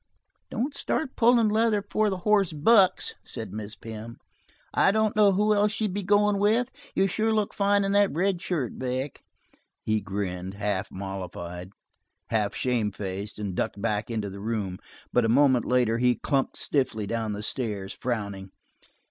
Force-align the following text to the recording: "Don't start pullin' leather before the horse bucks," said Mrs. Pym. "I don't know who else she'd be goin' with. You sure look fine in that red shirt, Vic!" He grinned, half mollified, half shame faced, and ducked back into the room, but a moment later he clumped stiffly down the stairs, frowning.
"Don't 0.49 0.73
start 0.73 1.15
pullin' 1.15 1.47
leather 1.49 1.83
before 1.83 2.09
the 2.09 2.17
horse 2.25 2.53
bucks," 2.53 3.13
said 3.23 3.51
Mrs. 3.51 3.79
Pym. 3.81 4.17
"I 4.73 4.91
don't 4.91 5.15
know 5.15 5.33
who 5.33 5.53
else 5.53 5.71
she'd 5.71 5.93
be 5.93 6.01
goin' 6.01 6.39
with. 6.39 6.71
You 6.95 7.05
sure 7.05 7.31
look 7.31 7.53
fine 7.53 7.83
in 7.83 7.91
that 7.91 8.11
red 8.11 8.41
shirt, 8.41 8.73
Vic!" 8.77 9.21
He 9.83 10.01
grinned, 10.01 10.55
half 10.55 10.89
mollified, 10.89 11.69
half 12.31 12.55
shame 12.55 12.91
faced, 12.91 13.37
and 13.37 13.53
ducked 13.53 13.79
back 13.79 14.09
into 14.09 14.31
the 14.31 14.39
room, 14.41 14.79
but 15.13 15.23
a 15.23 15.29
moment 15.29 15.65
later 15.65 15.99
he 15.99 16.15
clumped 16.15 16.57
stiffly 16.57 17.05
down 17.05 17.33
the 17.33 17.43
stairs, 17.43 17.93
frowning. 17.93 18.49